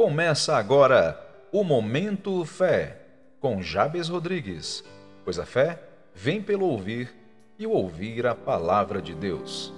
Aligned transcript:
Começa 0.00 0.56
agora 0.56 1.20
o 1.52 1.62
Momento 1.62 2.42
Fé, 2.46 3.02
com 3.38 3.60
Jabes 3.60 4.08
Rodrigues, 4.08 4.82
pois 5.26 5.38
a 5.38 5.44
fé 5.44 5.78
vem 6.14 6.40
pelo 6.40 6.64
ouvir 6.64 7.14
e 7.58 7.66
o 7.66 7.72
ouvir 7.72 8.26
a 8.26 8.34
palavra 8.34 9.02
de 9.02 9.14
Deus. 9.14 9.70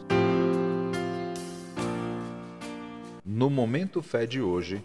No 3.25 3.51
Momento 3.51 4.01
Fé 4.01 4.25
de 4.25 4.41
hoje, 4.41 4.81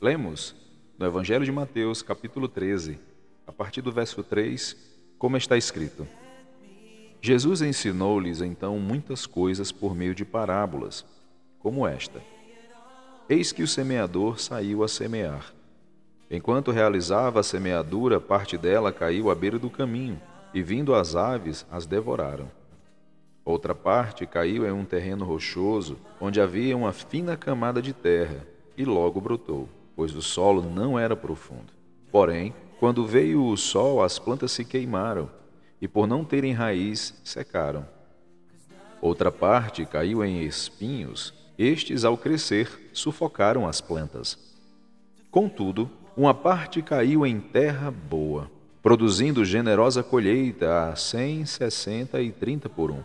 lemos 0.00 0.54
no 0.96 1.06
Evangelho 1.06 1.44
de 1.44 1.50
Mateus, 1.50 2.00
capítulo 2.00 2.46
13, 2.46 3.00
a 3.44 3.50
partir 3.50 3.82
do 3.82 3.90
verso 3.90 4.22
3, 4.22 4.76
como 5.18 5.36
está 5.36 5.56
escrito. 5.56 6.06
Jesus 7.20 7.62
ensinou-lhes 7.62 8.40
então 8.40 8.78
muitas 8.78 9.26
coisas 9.26 9.72
por 9.72 9.92
meio 9.92 10.14
de 10.14 10.24
parábolas, 10.24 11.04
como 11.58 11.84
esta 11.84 12.22
Eis 13.28 13.52
que 13.52 13.62
o 13.62 13.68
semeador 13.68 14.40
saiu 14.40 14.82
a 14.82 14.88
semear. 14.88 15.52
Enquanto 16.30 16.70
realizava 16.70 17.40
a 17.40 17.42
semeadura, 17.42 18.20
parte 18.20 18.58
dela 18.58 18.92
caiu 18.92 19.30
à 19.30 19.34
beira 19.34 19.58
do 19.58 19.70
caminho, 19.70 20.20
e 20.52 20.62
vindo 20.62 20.94
as 20.94 21.14
aves, 21.14 21.64
as 21.70 21.86
devoraram. 21.86 22.50
Outra 23.44 23.74
parte 23.74 24.26
caiu 24.26 24.66
em 24.66 24.72
um 24.72 24.84
terreno 24.84 25.24
rochoso, 25.24 25.98
onde 26.20 26.40
havia 26.40 26.76
uma 26.76 26.92
fina 26.92 27.36
camada 27.36 27.80
de 27.80 27.92
terra, 27.92 28.46
e 28.76 28.84
logo 28.84 29.20
brotou, 29.20 29.68
pois 29.94 30.14
o 30.14 30.22
solo 30.22 30.62
não 30.62 30.98
era 30.98 31.16
profundo. 31.16 31.72
Porém, 32.10 32.54
quando 32.80 33.06
veio 33.06 33.44
o 33.44 33.56
sol, 33.56 34.02
as 34.02 34.18
plantas 34.18 34.52
se 34.52 34.64
queimaram, 34.64 35.30
e 35.80 35.86
por 35.86 36.06
não 36.06 36.24
terem 36.24 36.52
raiz, 36.52 37.20
secaram. 37.24 37.86
Outra 39.00 39.30
parte 39.32 39.84
caiu 39.84 40.24
em 40.24 40.42
espinhos, 40.42 41.34
estes, 41.62 42.04
ao 42.04 42.16
crescer, 42.16 42.90
sufocaram 42.92 43.68
as 43.68 43.80
plantas. 43.80 44.38
Contudo, 45.30 45.90
uma 46.16 46.34
parte 46.34 46.82
caiu 46.82 47.26
em 47.26 47.40
terra 47.40 47.90
boa, 47.90 48.50
produzindo 48.82 49.44
generosa 49.44 50.02
colheita 50.02 50.88
a 50.88 50.96
cem, 50.96 51.46
sessenta 51.46 52.20
e 52.20 52.30
trinta 52.32 52.68
por 52.68 52.90
um. 52.90 53.02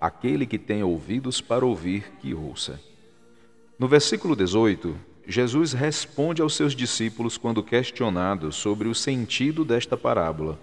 Aquele 0.00 0.46
que 0.46 0.58
tem 0.58 0.82
ouvidos 0.82 1.40
para 1.40 1.64
ouvir, 1.64 2.12
que 2.20 2.34
ouça. 2.34 2.80
No 3.78 3.86
versículo 3.86 4.34
18, 4.34 4.94
Jesus 5.26 5.72
responde 5.72 6.42
aos 6.42 6.56
seus 6.56 6.74
discípulos 6.74 7.38
quando 7.38 7.62
questionado 7.62 8.50
sobre 8.50 8.88
o 8.88 8.94
sentido 8.94 9.64
desta 9.64 9.96
parábola, 9.96 10.58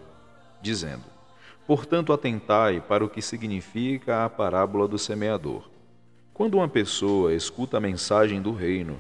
dizendo: 0.62 1.04
Portanto, 1.66 2.12
atentai 2.12 2.82
para 2.82 3.04
o 3.04 3.10
que 3.10 3.22
significa 3.22 4.26
a 4.26 4.30
parábola 4.30 4.88
do 4.88 4.98
semeador. 4.98 5.70
Quando 6.40 6.56
uma 6.56 6.70
pessoa 6.70 7.34
escuta 7.34 7.76
a 7.76 7.82
mensagem 7.82 8.42
do 8.42 8.54
reino, 8.54 8.98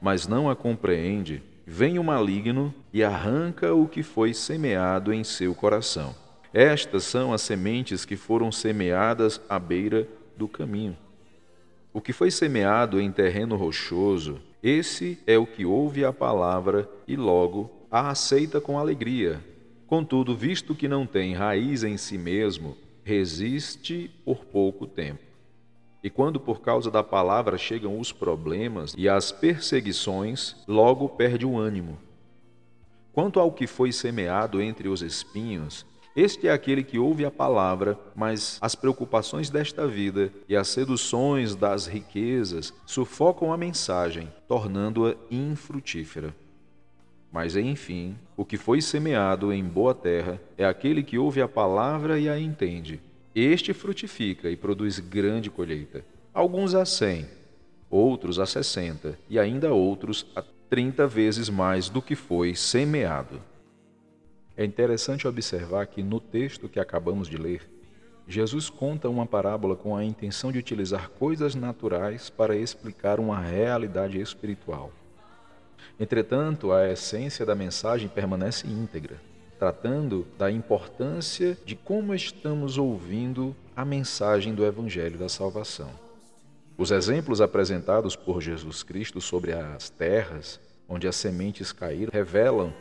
mas 0.00 0.26
não 0.26 0.50
a 0.50 0.56
compreende, 0.56 1.40
vem 1.64 1.96
o 1.96 2.02
maligno 2.02 2.74
e 2.92 3.04
arranca 3.04 3.72
o 3.72 3.86
que 3.86 4.02
foi 4.02 4.34
semeado 4.34 5.12
em 5.12 5.22
seu 5.22 5.54
coração. 5.54 6.12
Estas 6.52 7.04
são 7.04 7.32
as 7.32 7.40
sementes 7.40 8.04
que 8.04 8.16
foram 8.16 8.50
semeadas 8.50 9.40
à 9.48 9.60
beira 9.60 10.08
do 10.36 10.48
caminho. 10.48 10.98
O 11.92 12.00
que 12.00 12.12
foi 12.12 12.32
semeado 12.32 13.00
em 13.00 13.12
terreno 13.12 13.54
rochoso, 13.54 14.40
esse 14.60 15.20
é 15.24 15.38
o 15.38 15.46
que 15.46 15.64
ouve 15.64 16.04
a 16.04 16.12
palavra 16.12 16.90
e 17.06 17.14
logo 17.14 17.70
a 17.92 18.10
aceita 18.10 18.60
com 18.60 18.76
alegria. 18.76 19.38
Contudo, 19.86 20.34
visto 20.34 20.74
que 20.74 20.88
não 20.88 21.06
tem 21.06 21.32
raiz 21.32 21.84
em 21.84 21.96
si 21.96 22.18
mesmo, 22.18 22.76
resiste 23.04 24.10
por 24.24 24.44
pouco 24.44 24.84
tempo. 24.84 25.31
E 26.02 26.10
quando 26.10 26.40
por 26.40 26.60
causa 26.60 26.90
da 26.90 27.02
palavra 27.02 27.56
chegam 27.56 28.00
os 28.00 28.10
problemas 28.10 28.92
e 28.98 29.08
as 29.08 29.30
perseguições, 29.30 30.56
logo 30.66 31.08
perde 31.08 31.46
o 31.46 31.56
ânimo. 31.56 31.96
Quanto 33.12 33.38
ao 33.38 33.52
que 33.52 33.68
foi 33.68 33.92
semeado 33.92 34.60
entre 34.60 34.88
os 34.88 35.00
espinhos, 35.00 35.86
este 36.16 36.48
é 36.48 36.52
aquele 36.52 36.82
que 36.82 36.98
ouve 36.98 37.24
a 37.24 37.30
palavra, 37.30 37.96
mas 38.16 38.58
as 38.60 38.74
preocupações 38.74 39.48
desta 39.48 39.86
vida 39.86 40.32
e 40.48 40.56
as 40.56 40.68
seduções 40.68 41.54
das 41.54 41.86
riquezas 41.86 42.74
sufocam 42.84 43.52
a 43.52 43.56
mensagem, 43.56 44.28
tornando-a 44.48 45.14
infrutífera. 45.30 46.34
Mas, 47.30 47.56
enfim, 47.56 48.16
o 48.36 48.44
que 48.44 48.58
foi 48.58 48.82
semeado 48.82 49.52
em 49.52 49.64
boa 49.64 49.94
terra 49.94 50.40
é 50.58 50.66
aquele 50.66 51.02
que 51.02 51.16
ouve 51.16 51.40
a 51.40 51.48
palavra 51.48 52.18
e 52.18 52.28
a 52.28 52.38
entende 52.38 53.00
este 53.34 53.72
frutifica 53.72 54.50
e 54.50 54.56
produz 54.56 54.98
grande 54.98 55.50
colheita. 55.50 56.04
Alguns 56.34 56.74
a 56.74 56.84
cem, 56.84 57.26
outros 57.90 58.38
a 58.38 58.46
sessenta, 58.46 59.18
e 59.28 59.38
ainda 59.38 59.72
outros 59.72 60.26
a 60.36 60.42
trinta 60.68 61.06
vezes 61.06 61.48
mais 61.48 61.88
do 61.88 62.02
que 62.02 62.14
foi 62.14 62.54
semeado. 62.54 63.40
É 64.56 64.64
interessante 64.64 65.26
observar 65.26 65.86
que 65.86 66.02
no 66.02 66.20
texto 66.20 66.68
que 66.68 66.78
acabamos 66.78 67.26
de 67.28 67.36
ler, 67.38 67.68
Jesus 68.28 68.68
conta 68.68 69.08
uma 69.08 69.26
parábola 69.26 69.74
com 69.74 69.96
a 69.96 70.04
intenção 70.04 70.52
de 70.52 70.58
utilizar 70.58 71.08
coisas 71.10 71.54
naturais 71.54 72.28
para 72.28 72.56
explicar 72.56 73.18
uma 73.18 73.40
realidade 73.40 74.20
espiritual. 74.20 74.92
Entretanto, 75.98 76.70
a 76.70 76.90
essência 76.90 77.44
da 77.44 77.54
mensagem 77.54 78.08
permanece 78.08 78.66
íntegra 78.66 79.31
tratando 79.62 80.26
da 80.36 80.50
importância 80.50 81.56
de 81.64 81.76
como 81.76 82.12
estamos 82.12 82.78
ouvindo 82.78 83.54
a 83.76 83.84
mensagem 83.84 84.56
do 84.56 84.66
Evangelho 84.66 85.16
da 85.16 85.28
Salvação. 85.28 85.88
Os 86.76 86.90
exemplos 86.90 87.40
apresentados 87.40 88.16
por 88.16 88.42
Jesus 88.42 88.82
Cristo 88.82 89.20
sobre 89.20 89.52
as 89.52 89.88
terras 89.88 90.58
onde 90.88 91.06
as 91.06 91.14
sementes 91.14 91.70
caíram 91.70 92.10
revelam 92.12 92.74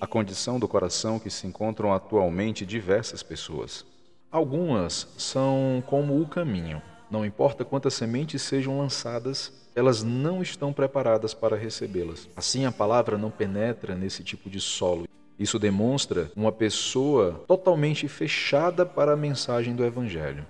a 0.00 0.06
condição 0.06 0.60
do 0.60 0.68
coração 0.68 1.18
que 1.18 1.28
se 1.28 1.48
encontram 1.48 1.92
atualmente 1.92 2.64
diversas 2.64 3.24
pessoas. 3.24 3.84
Algumas 4.30 5.08
são 5.18 5.82
como 5.84 6.22
o 6.22 6.28
caminho. 6.28 6.80
Não 7.10 7.26
importa 7.26 7.64
quantas 7.64 7.94
sementes 7.94 8.40
sejam 8.42 8.78
lançadas, 8.78 9.52
elas 9.74 10.04
não 10.04 10.40
estão 10.40 10.72
preparadas 10.72 11.34
para 11.34 11.56
recebê-las. 11.56 12.28
Assim, 12.36 12.66
a 12.66 12.70
palavra 12.70 13.18
não 13.18 13.32
penetra 13.32 13.96
nesse 13.96 14.22
tipo 14.22 14.48
de 14.48 14.60
solo 14.60 15.10
isso 15.40 15.58
demonstra 15.58 16.30
uma 16.36 16.52
pessoa 16.52 17.42
totalmente 17.48 18.06
fechada 18.06 18.84
para 18.84 19.14
a 19.14 19.16
mensagem 19.16 19.74
do 19.74 19.82
Evangelho. 19.82 20.46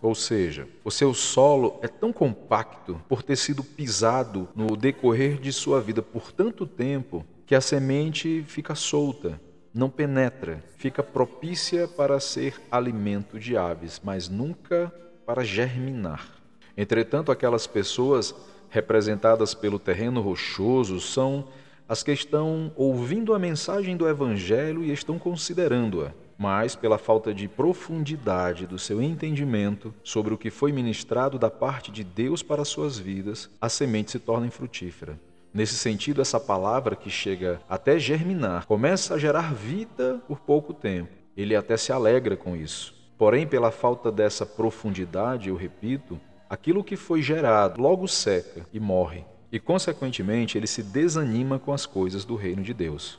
Ou 0.00 0.14
seja, 0.14 0.66
o 0.82 0.90
seu 0.90 1.12
solo 1.12 1.78
é 1.82 1.86
tão 1.86 2.10
compacto 2.10 2.98
por 3.06 3.22
ter 3.22 3.36
sido 3.36 3.62
pisado 3.62 4.48
no 4.56 4.78
decorrer 4.78 5.38
de 5.38 5.52
sua 5.52 5.78
vida 5.78 6.00
por 6.00 6.32
tanto 6.32 6.66
tempo 6.66 7.22
que 7.44 7.54
a 7.54 7.60
semente 7.60 8.42
fica 8.48 8.74
solta, 8.74 9.38
não 9.74 9.90
penetra, 9.90 10.64
fica 10.78 11.02
propícia 11.02 11.86
para 11.86 12.18
ser 12.18 12.58
alimento 12.70 13.38
de 13.38 13.58
aves, 13.58 14.00
mas 14.02 14.26
nunca 14.26 14.90
para 15.26 15.44
germinar. 15.44 16.26
Entretanto, 16.74 17.30
aquelas 17.30 17.66
pessoas 17.66 18.34
representadas 18.70 19.52
pelo 19.52 19.78
terreno 19.78 20.22
rochoso 20.22 20.98
são 20.98 21.46
as 21.90 22.04
que 22.04 22.12
estão 22.12 22.70
ouvindo 22.76 23.34
a 23.34 23.38
mensagem 23.38 23.96
do 23.96 24.08
Evangelho 24.08 24.84
e 24.84 24.92
estão 24.92 25.18
considerando-a, 25.18 26.12
mas 26.38 26.76
pela 26.76 26.96
falta 26.96 27.34
de 27.34 27.48
profundidade 27.48 28.64
do 28.64 28.78
seu 28.78 29.02
entendimento 29.02 29.92
sobre 30.04 30.32
o 30.32 30.38
que 30.38 30.52
foi 30.52 30.70
ministrado 30.70 31.36
da 31.36 31.50
parte 31.50 31.90
de 31.90 32.04
Deus 32.04 32.44
para 32.44 32.64
suas 32.64 32.96
vidas, 32.96 33.50
a 33.60 33.68
semente 33.68 34.12
se 34.12 34.20
torna 34.20 34.46
infrutífera. 34.46 35.18
Nesse 35.52 35.74
sentido, 35.74 36.22
essa 36.22 36.38
palavra 36.38 36.94
que 36.94 37.10
chega 37.10 37.60
até 37.68 37.98
germinar 37.98 38.66
começa 38.66 39.14
a 39.14 39.18
gerar 39.18 39.52
vida 39.52 40.22
por 40.28 40.38
pouco 40.38 40.72
tempo. 40.72 41.10
Ele 41.36 41.56
até 41.56 41.76
se 41.76 41.90
alegra 41.90 42.36
com 42.36 42.54
isso. 42.54 42.94
Porém, 43.18 43.48
pela 43.48 43.72
falta 43.72 44.12
dessa 44.12 44.46
profundidade, 44.46 45.48
eu 45.48 45.56
repito, 45.56 46.20
aquilo 46.48 46.84
que 46.84 46.94
foi 46.94 47.20
gerado 47.20 47.82
logo 47.82 48.06
seca 48.06 48.64
e 48.72 48.78
morre 48.78 49.24
e, 49.52 49.58
consequentemente, 49.58 50.56
ele 50.56 50.66
se 50.66 50.82
desanima 50.82 51.58
com 51.58 51.72
as 51.72 51.86
coisas 51.86 52.24
do 52.24 52.36
reino 52.36 52.62
de 52.62 52.72
Deus. 52.72 53.18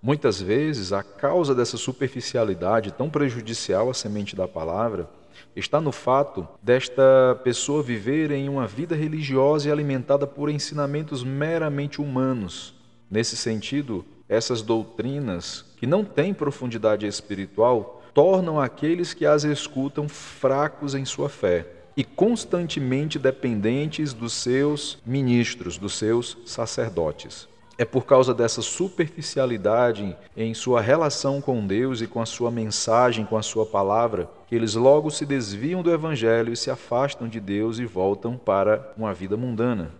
Muitas 0.00 0.40
vezes, 0.40 0.92
a 0.92 1.02
causa 1.02 1.54
dessa 1.54 1.76
superficialidade 1.76 2.92
tão 2.92 3.10
prejudicial 3.10 3.90
à 3.90 3.94
semente 3.94 4.36
da 4.36 4.46
palavra 4.46 5.10
está 5.54 5.80
no 5.80 5.92
fato 5.92 6.46
desta 6.62 7.38
pessoa 7.42 7.82
viver 7.82 8.30
em 8.30 8.48
uma 8.48 8.66
vida 8.66 8.94
religiosa 8.94 9.68
e 9.68 9.72
alimentada 9.72 10.26
por 10.26 10.48
ensinamentos 10.48 11.24
meramente 11.24 12.00
humanos. 12.00 12.74
Nesse 13.10 13.36
sentido, 13.36 14.04
essas 14.28 14.62
doutrinas, 14.62 15.64
que 15.76 15.86
não 15.86 16.04
têm 16.04 16.32
profundidade 16.32 17.06
espiritual, 17.06 18.02
tornam 18.14 18.60
aqueles 18.60 19.14
que 19.14 19.26
as 19.26 19.44
escutam 19.44 20.08
fracos 20.08 20.94
em 20.94 21.04
sua 21.04 21.28
fé 21.28 21.77
e 21.98 22.04
constantemente 22.04 23.18
dependentes 23.18 24.12
dos 24.12 24.32
seus 24.32 24.98
ministros, 25.04 25.76
dos 25.76 25.94
seus 25.94 26.38
sacerdotes. 26.46 27.48
É 27.76 27.84
por 27.84 28.06
causa 28.06 28.32
dessa 28.32 28.62
superficialidade 28.62 30.16
em 30.36 30.54
sua 30.54 30.80
relação 30.80 31.40
com 31.40 31.66
Deus 31.66 32.00
e 32.00 32.06
com 32.06 32.20
a 32.20 32.26
sua 32.26 32.52
mensagem, 32.52 33.24
com 33.24 33.36
a 33.36 33.42
sua 33.42 33.66
palavra, 33.66 34.30
que 34.46 34.54
eles 34.54 34.76
logo 34.76 35.10
se 35.10 35.26
desviam 35.26 35.82
do 35.82 35.92
Evangelho 35.92 36.52
e 36.52 36.56
se 36.56 36.70
afastam 36.70 37.26
de 37.26 37.40
Deus 37.40 37.80
e 37.80 37.84
voltam 37.84 38.36
para 38.36 38.92
uma 38.96 39.12
vida 39.12 39.36
mundana. 39.36 39.90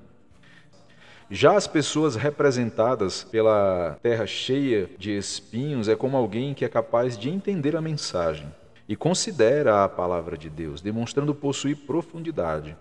Já 1.28 1.56
as 1.56 1.66
pessoas 1.66 2.14
representadas 2.14 3.24
pela 3.24 3.98
terra 4.00 4.24
cheia 4.24 4.88
de 4.96 5.16
espinhos 5.16 5.88
é 5.88 5.96
como 5.96 6.16
alguém 6.16 6.54
que 6.54 6.64
é 6.64 6.68
capaz 6.68 7.18
de 7.18 7.28
entender 7.28 7.74
a 7.74 7.80
mensagem 7.80 8.46
e 8.88 8.96
considera 8.96 9.84
a 9.84 9.88
palavra 9.88 10.36
de 10.36 10.48
Deus, 10.48 10.80
demonstrando 10.80 11.34
possuir 11.34 11.76
profundidade. 11.76 12.76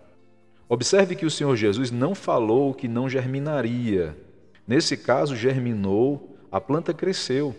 Observe 0.69 1.15
que 1.15 1.25
o 1.25 1.31
Senhor 1.31 1.55
Jesus 1.55 1.91
não 1.91 2.15
falou 2.15 2.73
que 2.73 2.87
não 2.87 3.09
germinaria. 3.09 4.17
Nesse 4.67 4.95
caso, 4.95 5.35
germinou, 5.35 6.35
a 6.51 6.61
planta 6.61 6.93
cresceu, 6.93 7.55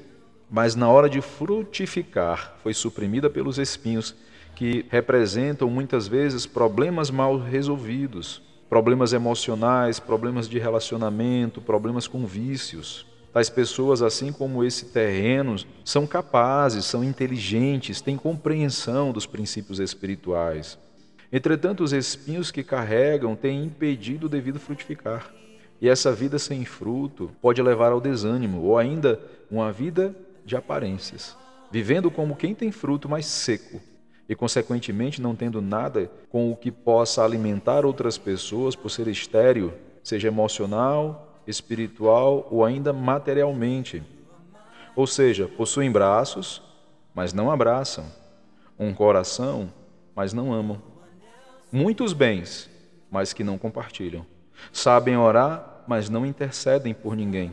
mas 0.50 0.74
na 0.74 0.88
hora 0.88 1.08
de 1.08 1.20
frutificar, 1.20 2.56
foi 2.62 2.72
suprimida 2.72 3.28
pelos 3.28 3.58
espinhos, 3.58 4.14
que 4.54 4.86
representam 4.90 5.68
muitas 5.68 6.08
vezes 6.08 6.46
problemas 6.46 7.10
mal 7.10 7.38
resolvidos 7.38 8.42
problemas 8.68 9.12
emocionais, 9.12 9.98
problemas 9.98 10.48
de 10.48 10.58
relacionamento, 10.58 11.60
problemas 11.60 12.06
com 12.06 12.26
vícios. 12.26 13.06
Tais 13.38 13.48
pessoas, 13.48 14.02
assim 14.02 14.32
como 14.32 14.64
esse 14.64 14.86
terreno, 14.86 15.54
são 15.84 16.08
capazes, 16.08 16.84
são 16.84 17.04
inteligentes, 17.04 18.00
têm 18.00 18.16
compreensão 18.16 19.12
dos 19.12 19.26
princípios 19.26 19.78
espirituais. 19.78 20.76
Entretanto, 21.30 21.84
os 21.84 21.92
espinhos 21.92 22.50
que 22.50 22.64
carregam 22.64 23.36
têm 23.36 23.62
impedido 23.62 24.26
o 24.26 24.28
devido 24.28 24.58
frutificar. 24.58 25.32
E 25.80 25.88
essa 25.88 26.10
vida 26.10 26.36
sem 26.36 26.64
fruto 26.64 27.30
pode 27.40 27.62
levar 27.62 27.92
ao 27.92 28.00
desânimo, 28.00 28.60
ou 28.60 28.76
ainda 28.76 29.20
uma 29.48 29.70
vida 29.70 30.12
de 30.44 30.56
aparências, 30.56 31.36
vivendo 31.70 32.10
como 32.10 32.34
quem 32.34 32.56
tem 32.56 32.72
fruto, 32.72 33.08
mas 33.08 33.24
seco, 33.24 33.80
e, 34.28 34.34
consequentemente, 34.34 35.22
não 35.22 35.36
tendo 35.36 35.62
nada 35.62 36.10
com 36.28 36.50
o 36.50 36.56
que 36.56 36.72
possa 36.72 37.24
alimentar 37.24 37.86
outras 37.86 38.18
pessoas 38.18 38.74
por 38.74 38.90
ser 38.90 39.06
estéril, 39.06 39.72
seja 40.02 40.26
emocional, 40.26 41.27
espiritual 41.48 42.46
ou 42.50 42.64
ainda 42.64 42.92
materialmente. 42.92 44.02
Ou 44.94 45.06
seja, 45.06 45.48
possuem 45.48 45.90
braços, 45.90 46.62
mas 47.14 47.32
não 47.32 47.50
abraçam, 47.50 48.04
um 48.78 48.94
coração, 48.94 49.72
mas 50.14 50.32
não 50.32 50.52
amam, 50.52 50.80
muitos 51.72 52.12
bens, 52.12 52.70
mas 53.10 53.32
que 53.32 53.42
não 53.42 53.58
compartilham, 53.58 54.24
sabem 54.72 55.16
orar, 55.16 55.82
mas 55.88 56.08
não 56.08 56.24
intercedem 56.24 56.94
por 56.94 57.16
ninguém. 57.16 57.52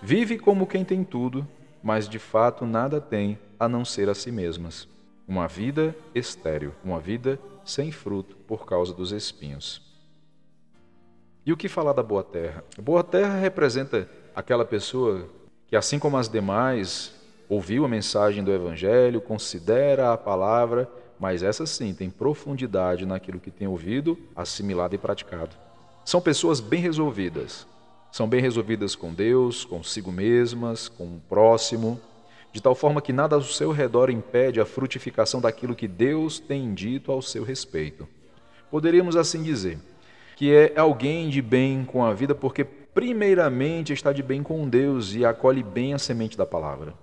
Vive 0.00 0.38
como 0.38 0.66
quem 0.66 0.84
tem 0.84 1.04
tudo, 1.04 1.46
mas 1.82 2.08
de 2.08 2.18
fato 2.18 2.64
nada 2.64 3.00
tem 3.00 3.38
a 3.60 3.68
não 3.68 3.84
ser 3.84 4.08
a 4.08 4.14
si 4.14 4.32
mesmas 4.32 4.88
uma 5.26 5.48
vida 5.48 5.96
estéril, 6.14 6.72
uma 6.84 7.00
vida 7.00 7.38
sem 7.64 7.90
fruto 7.90 8.36
por 8.46 8.66
causa 8.66 8.92
dos 8.92 9.10
espinhos. 9.10 9.82
E 11.46 11.52
o 11.52 11.56
que 11.58 11.68
falar 11.68 11.92
da 11.92 12.02
boa 12.02 12.24
terra? 12.24 12.64
A 12.78 12.80
boa 12.80 13.04
terra 13.04 13.38
representa 13.38 14.08
aquela 14.34 14.64
pessoa 14.64 15.28
que, 15.66 15.76
assim 15.76 15.98
como 15.98 16.16
as 16.16 16.26
demais, 16.26 17.12
ouviu 17.50 17.84
a 17.84 17.88
mensagem 17.88 18.42
do 18.42 18.50
Evangelho, 18.50 19.20
considera 19.20 20.14
a 20.14 20.16
palavra, 20.16 20.90
mas 21.20 21.42
essa 21.42 21.66
sim 21.66 21.92
tem 21.92 22.08
profundidade 22.08 23.04
naquilo 23.04 23.38
que 23.38 23.50
tem 23.50 23.68
ouvido, 23.68 24.18
assimilado 24.34 24.94
e 24.94 24.98
praticado. 24.98 25.54
São 26.02 26.18
pessoas 26.18 26.60
bem 26.60 26.80
resolvidas. 26.80 27.66
São 28.10 28.26
bem 28.26 28.40
resolvidas 28.40 28.96
com 28.96 29.12
Deus, 29.12 29.66
consigo 29.66 30.10
mesmas, 30.10 30.88
com 30.88 31.04
o 31.04 31.22
próximo, 31.28 32.00
de 32.54 32.62
tal 32.62 32.74
forma 32.74 33.02
que 33.02 33.12
nada 33.12 33.36
ao 33.36 33.42
seu 33.42 33.70
redor 33.70 34.08
impede 34.08 34.62
a 34.62 34.64
frutificação 34.64 35.42
daquilo 35.42 35.74
que 35.74 35.88
Deus 35.88 36.38
tem 36.38 36.72
dito 36.72 37.12
ao 37.12 37.20
seu 37.20 37.44
respeito. 37.44 38.08
Poderíamos 38.70 39.14
assim 39.14 39.42
dizer 39.42 39.78
que 40.36 40.52
é 40.52 40.72
alguém 40.76 41.28
de 41.28 41.40
bem 41.40 41.84
com 41.84 42.04
a 42.04 42.12
vida 42.12 42.34
porque, 42.34 42.64
primeiramente, 42.64 43.92
está 43.92 44.12
de 44.12 44.22
bem 44.22 44.42
com 44.42 44.68
Deus 44.68 45.14
e 45.14 45.24
acolhe 45.24 45.62
bem 45.62 45.94
a 45.94 45.98
semente 45.98 46.36
da 46.36 46.46
palavra. 46.46 46.94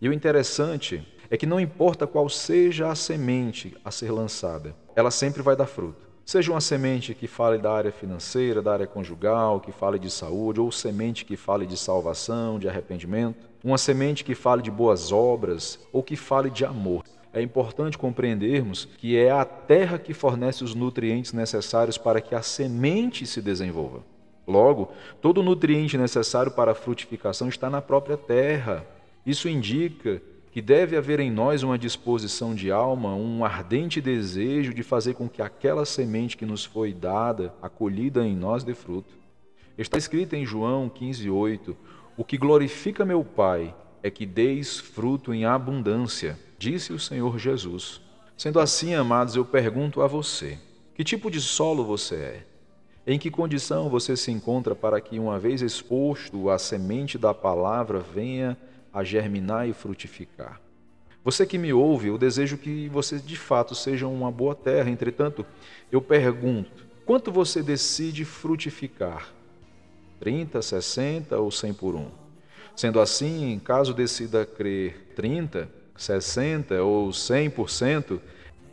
E 0.00 0.08
o 0.08 0.12
interessante 0.12 1.06
é 1.30 1.36
que 1.36 1.46
não 1.46 1.60
importa 1.60 2.06
qual 2.06 2.28
seja 2.28 2.90
a 2.90 2.94
semente 2.94 3.76
a 3.84 3.90
ser 3.90 4.10
lançada, 4.10 4.74
ela 4.94 5.10
sempre 5.10 5.42
vai 5.42 5.56
dar 5.56 5.66
fruto. 5.66 6.08
Seja 6.24 6.52
uma 6.52 6.60
semente 6.60 7.14
que 7.14 7.26
fale 7.26 7.58
da 7.58 7.72
área 7.72 7.90
financeira, 7.90 8.60
da 8.60 8.72
área 8.72 8.86
conjugal, 8.86 9.60
que 9.60 9.72
fale 9.72 9.98
de 9.98 10.10
saúde, 10.10 10.60
ou 10.60 10.70
semente 10.70 11.24
que 11.24 11.36
fale 11.36 11.66
de 11.66 11.76
salvação, 11.76 12.58
de 12.58 12.68
arrependimento 12.68 13.48
uma 13.62 13.78
semente 13.78 14.24
que 14.24 14.34
fale 14.34 14.62
de 14.62 14.70
boas 14.70 15.10
obras 15.12 15.78
ou 15.92 16.02
que 16.02 16.16
fale 16.16 16.50
de 16.50 16.64
amor. 16.64 17.04
É 17.32 17.42
importante 17.42 17.98
compreendermos 17.98 18.86
que 18.96 19.16
é 19.16 19.30
a 19.30 19.44
terra 19.44 19.98
que 19.98 20.14
fornece 20.14 20.64
os 20.64 20.74
nutrientes 20.74 21.32
necessários 21.32 21.98
para 21.98 22.20
que 22.20 22.34
a 22.34 22.42
semente 22.42 23.26
se 23.26 23.42
desenvolva. 23.42 24.02
Logo, 24.46 24.90
todo 25.20 25.42
nutriente 25.42 25.98
necessário 25.98 26.50
para 26.50 26.72
a 26.72 26.74
frutificação 26.74 27.48
está 27.48 27.68
na 27.68 27.82
própria 27.82 28.16
terra. 28.16 28.86
Isso 29.26 29.48
indica 29.48 30.22
que 30.50 30.62
deve 30.62 30.96
haver 30.96 31.20
em 31.20 31.30
nós 31.30 31.62
uma 31.62 31.78
disposição 31.78 32.54
de 32.54 32.70
alma, 32.70 33.14
um 33.14 33.44
ardente 33.44 34.00
desejo 34.00 34.72
de 34.72 34.82
fazer 34.82 35.14
com 35.14 35.28
que 35.28 35.42
aquela 35.42 35.84
semente 35.84 36.36
que 36.36 36.46
nos 36.46 36.64
foi 36.64 36.94
dada, 36.94 37.52
acolhida 37.60 38.24
em 38.26 38.34
nós, 38.34 38.64
dê 38.64 38.74
fruto. 38.74 39.14
Está 39.76 39.98
escrito 39.98 40.34
em 40.34 40.46
João 40.46 40.88
15:8: 40.88 41.76
o 42.16 42.24
que 42.24 42.36
glorifica 42.36 43.04
meu 43.04 43.22
Pai 43.22 43.72
é 44.02 44.10
que 44.10 44.26
deis 44.26 44.80
fruto 44.80 45.32
em 45.32 45.44
abundância, 45.44 46.36
disse 46.58 46.92
o 46.92 46.98
Senhor 46.98 47.38
Jesus. 47.38 48.00
Sendo 48.36 48.60
assim, 48.60 48.94
amados, 48.94 49.36
eu 49.36 49.44
pergunto 49.44 50.02
a 50.02 50.06
você: 50.06 50.58
que 50.94 51.04
tipo 51.04 51.30
de 51.30 51.40
solo 51.40 51.84
você 51.84 52.14
é? 52.16 52.46
Em 53.06 53.18
que 53.18 53.30
condição 53.30 53.88
você 53.88 54.16
se 54.16 54.30
encontra 54.30 54.74
para 54.74 55.00
que, 55.00 55.18
uma 55.18 55.38
vez 55.38 55.62
exposto 55.62 56.50
a 56.50 56.58
semente 56.58 57.16
da 57.16 57.32
palavra, 57.32 58.00
venha 58.00 58.56
a 58.92 59.02
germinar 59.02 59.66
e 59.66 59.72
frutificar? 59.72 60.60
Você 61.24 61.46
que 61.46 61.56
me 61.56 61.72
ouve, 61.72 62.08
eu 62.08 62.18
desejo 62.18 62.58
que 62.58 62.88
você 62.88 63.18
de 63.18 63.36
fato 63.36 63.74
seja 63.74 64.06
uma 64.06 64.30
boa 64.30 64.54
terra. 64.54 64.90
Entretanto, 64.90 65.46
eu 65.90 66.02
pergunto: 66.02 66.86
quanto 67.06 67.32
você 67.32 67.62
decide 67.62 68.24
frutificar? 68.24 69.32
30, 70.20 70.60
60 70.60 71.38
ou 71.38 71.50
100 71.50 71.74
por 71.74 71.94
1. 71.94 72.08
Sendo 72.74 73.00
assim, 73.00 73.60
caso 73.64 73.94
decida 73.94 74.44
crer 74.44 75.12
30, 75.14 75.68
60 75.98 76.82
ou 76.82 77.10
100%, 77.10 78.20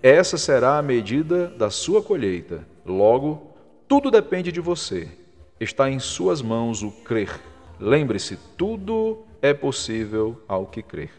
essa 0.01 0.37
será 0.37 0.77
a 0.77 0.81
medida 0.81 1.47
da 1.47 1.69
sua 1.69 2.01
colheita. 2.01 2.65
Logo, 2.85 3.51
tudo 3.87 4.11
depende 4.11 4.51
de 4.51 4.61
você. 4.61 5.09
Está 5.59 5.89
em 5.89 5.99
suas 5.99 6.41
mãos 6.41 6.83
o 6.83 6.91
crer. 6.91 7.41
Lembre-se, 7.79 8.37
tudo 8.55 9.25
é 9.41 9.53
possível 9.53 10.41
ao 10.47 10.67
que 10.67 10.83
crer. 10.83 11.11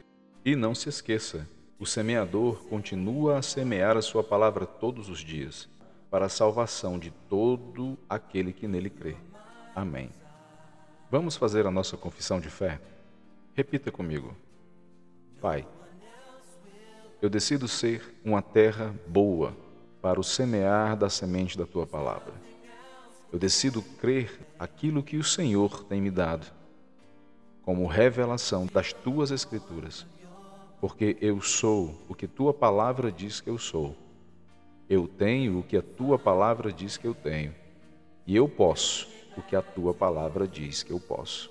E 0.44 0.54
não 0.54 0.74
se 0.74 0.88
esqueça, 0.88 1.48
o 1.78 1.84
semeador 1.84 2.64
continua 2.68 3.38
a 3.38 3.42
semear 3.42 3.96
a 3.96 4.02
sua 4.02 4.22
palavra 4.22 4.64
todos 4.64 5.08
os 5.08 5.18
dias, 5.18 5.68
para 6.10 6.26
a 6.26 6.30
salvação 6.30 6.98
de 6.98 7.10
todo 7.28 7.98
aquele 8.08 8.52
que 8.52 8.68
nele 8.68 8.88
crê. 8.88 9.16
Amém. 9.74 10.10
Vamos 11.10 11.36
fazer 11.36 11.66
a 11.66 11.70
nossa 11.70 11.96
confissão 11.96 12.40
de 12.40 12.48
fé? 12.48 12.80
Repita 13.54 13.90
comigo. 13.90 14.34
Pai, 15.40 15.66
eu 17.20 17.30
decido 17.30 17.66
ser 17.66 18.14
uma 18.24 18.42
terra 18.42 18.94
boa 19.06 19.56
para 20.02 20.20
o 20.20 20.24
semear 20.24 20.96
da 20.96 21.08
semente 21.08 21.56
da 21.56 21.66
tua 21.66 21.86
palavra. 21.86 22.34
Eu 23.32 23.38
decido 23.38 23.82
crer 23.82 24.38
aquilo 24.58 25.02
que 25.02 25.16
o 25.16 25.24
Senhor 25.24 25.84
tem 25.84 26.00
me 26.00 26.10
dado, 26.10 26.46
como 27.62 27.86
revelação 27.86 28.66
das 28.66 28.92
tuas 28.92 29.30
Escrituras, 29.30 30.06
porque 30.80 31.16
eu 31.20 31.40
sou 31.40 31.94
o 32.08 32.14
que 32.14 32.28
tua 32.28 32.54
palavra 32.54 33.10
diz 33.10 33.40
que 33.40 33.50
eu 33.50 33.58
sou. 33.58 33.96
Eu 34.88 35.08
tenho 35.08 35.58
o 35.58 35.62
que 35.62 35.76
a 35.76 35.82
tua 35.82 36.18
palavra 36.18 36.72
diz 36.72 36.96
que 36.96 37.06
eu 37.06 37.14
tenho, 37.14 37.52
e 38.26 38.36
eu 38.36 38.48
posso 38.48 39.08
o 39.36 39.42
que 39.42 39.56
a 39.56 39.62
tua 39.62 39.92
palavra 39.92 40.46
diz 40.46 40.82
que 40.82 40.92
eu 40.92 41.00
posso. 41.00 41.50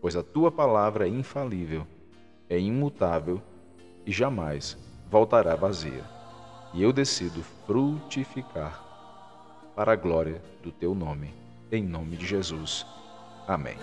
Pois 0.00 0.16
a 0.16 0.22
tua 0.22 0.50
palavra 0.50 1.06
é 1.06 1.10
infalível, 1.10 1.86
é 2.48 2.58
imutável 2.58 3.42
e 4.08 4.12
jamais 4.12 4.74
voltará 5.10 5.54
vazia. 5.54 6.02
E 6.72 6.82
eu 6.82 6.94
decido 6.94 7.42
frutificar 7.66 8.82
para 9.76 9.92
a 9.92 9.96
glória 9.96 10.40
do 10.62 10.72
teu 10.72 10.94
nome. 10.94 11.34
Em 11.70 11.84
nome 11.84 12.16
de 12.16 12.26
Jesus. 12.26 12.86
Amém. 13.46 13.76